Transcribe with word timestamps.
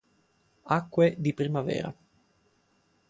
Acque 0.75 1.13
di 1.19 1.31
primavera 1.31 1.95